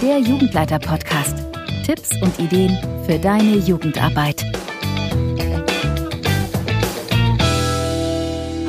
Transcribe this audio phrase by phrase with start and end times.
[0.00, 1.34] der Jugendleiter-Podcast.
[1.84, 4.44] Tipps und Ideen für deine Jugendarbeit.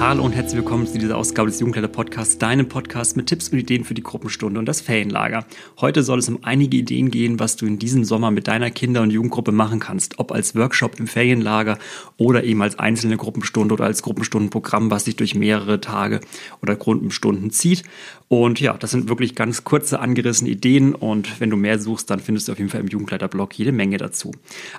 [0.10, 3.60] Hallo und herzlich willkommen zu dieser Ausgabe des Jugendleiter Podcasts, deinem Podcast mit Tipps und
[3.60, 5.46] Ideen für die Gruppenstunde und das Ferienlager.
[5.80, 9.04] Heute soll es um einige Ideen gehen, was du in diesem Sommer mit deiner Kinder-
[9.04, 11.78] und Jugendgruppe machen kannst, ob als Workshop im Ferienlager
[12.18, 16.22] oder eben als einzelne Gruppenstunde oder als Gruppenstundenprogramm, was sich durch mehrere Tage
[16.64, 17.84] oder Gruppenstunden zieht.
[18.30, 22.20] Und ja, das sind wirklich ganz kurze angerissene Ideen und wenn du mehr suchst, dann
[22.20, 24.32] findest du auf jeden Fall im Jugendleiter-Blog jede Menge dazu.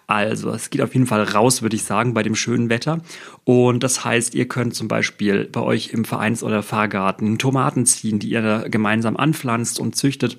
[0.09, 3.01] Also, es geht auf jeden Fall raus, würde ich sagen, bei dem schönen Wetter.
[3.45, 7.84] Und das heißt, ihr könnt zum Beispiel Beispiel bei euch im Vereins- oder Fahrgarten Tomaten
[7.84, 10.38] ziehen, die ihr gemeinsam anpflanzt und züchtet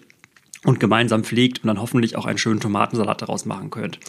[0.63, 3.99] und gemeinsam pflegt und dann hoffentlich auch einen schönen Tomatensalat daraus machen könnt.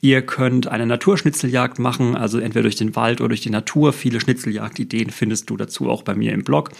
[0.00, 3.92] Ihr könnt eine Naturschnitzeljagd machen, also entweder durch den Wald oder durch die Natur.
[3.92, 6.70] Viele Schnitzeljagdideen findest du dazu auch bei mir im Blog.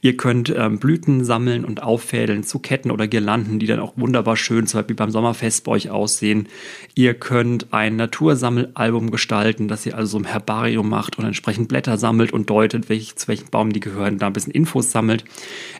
[0.00, 4.36] Ihr könnt ähm, Blüten sammeln und auffädeln zu Ketten oder Girlanden, die dann auch wunderbar
[4.36, 6.46] schön, zum Beispiel beim Sommerfest bei euch aussehen.
[6.94, 11.98] Ihr könnt ein Natursammelalbum gestalten, das ihr also so im Herbarium macht und entsprechend Blätter
[11.98, 15.24] sammelt und deutet, welch, zu welchem Baum die gehören, da ein bisschen Infos sammelt.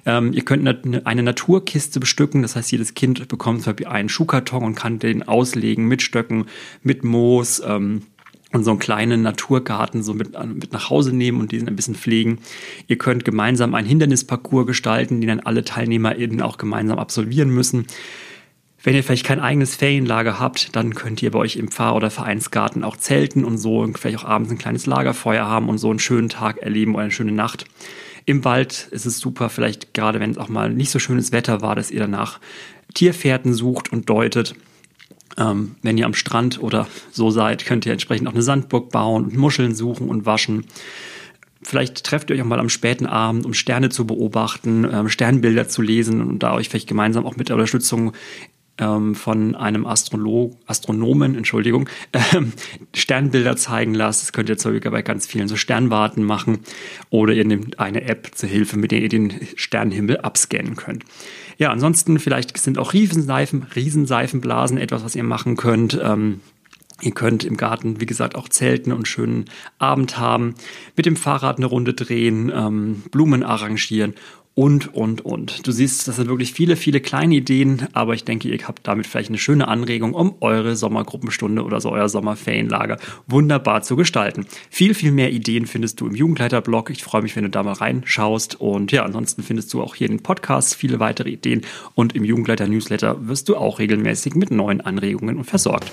[0.05, 3.87] Ähm, ihr könnt eine, eine Naturkiste bestücken, das heißt, jedes jedes Kind bekommt zum Beispiel
[3.87, 6.47] einen Schuhkarton und kann den auslegen mit Stöcken,
[6.83, 8.03] mit Moos, ähm,
[8.51, 11.95] und so einen kleinen Naturgarten so mit, mit nach Hause nehmen und diesen ein bisschen
[11.95, 12.39] pflegen.
[12.87, 17.87] Ihr könnt gemeinsam einen Hindernisparcours gestalten, den dann alle TeilnehmerInnen auch gemeinsam absolvieren müssen.
[18.83, 22.09] Wenn ihr vielleicht kein eigenes Ferienlager habt, dann könnt ihr bei euch im Pfarr- oder
[22.09, 25.91] Vereinsgarten auch zelten und so und vielleicht auch abends ein kleines Lagerfeuer haben und so
[25.91, 27.67] einen schönen Tag erleben oder eine schöne Nacht.
[28.29, 31.63] Im Wald ist es super, vielleicht gerade wenn es auch mal nicht so schönes Wetter
[31.63, 32.41] war, dass ihr danach
[32.95, 34.55] Tierfährten sucht und deutet.
[35.37, 39.25] Ähm, wenn ihr am Strand oder so seid, könnt ihr entsprechend auch eine Sandburg bauen
[39.25, 40.67] und Muscheln suchen und waschen.
[41.63, 45.69] Vielleicht trefft ihr euch auch mal am späten Abend, um Sterne zu beobachten, ähm, Sternbilder
[45.69, 48.13] zu lesen und da euch vielleicht gemeinsam auch mit der Unterstützung
[48.79, 51.89] ähm, von einem Astrolog, Astronomen, Entschuldigung,
[52.35, 52.53] ähm,
[52.95, 54.23] Sternbilder zeigen lasst.
[54.23, 56.61] Das könnt ihr Beispiel bei ganz vielen so Sternwarten machen
[57.11, 61.05] oder ihr nehmt eine App zur Hilfe, mit der ihr den Sternenhimmel abscannen könnt.
[61.59, 65.99] Ja, ansonsten vielleicht sind auch Riesenseifen, Riesenseifenblasen etwas, was ihr machen könnt.
[66.03, 66.41] Ähm,
[67.01, 69.45] Ihr könnt im Garten, wie gesagt, auch zelten und schönen
[69.79, 70.55] Abend haben,
[70.97, 74.15] mit dem Fahrrad eine Runde drehen, ähm, Blumen arrangieren
[74.59, 75.65] und, und, und.
[75.69, 79.07] Du siehst, das sind wirklich viele, viele kleine Ideen, aber ich denke, ihr habt damit
[79.07, 82.97] vielleicht eine schöne Anregung, um eure Sommergruppenstunde oder so euer Sommerferienlager
[83.29, 84.47] wunderbar zu gestalten.
[84.69, 86.91] Viel, viel mehr Ideen findest du im Jugendleiterblog.
[86.91, 88.61] Ich freue mich, wenn du da mal reinschaust.
[88.61, 91.61] Und ja, ansonsten findest du auch hier in den Podcast viele weitere Ideen
[91.95, 95.93] und im Jugendleiter-Newsletter wirst du auch regelmäßig mit neuen Anregungen und versorgt.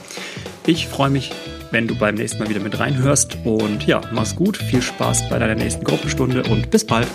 [0.65, 1.29] Ich freue mich,
[1.69, 5.37] wenn du beim nächsten Mal wieder mit reinhörst und ja, mach's gut, viel Spaß bei
[5.37, 7.07] deiner nächsten Gruppenstunde und bis bald.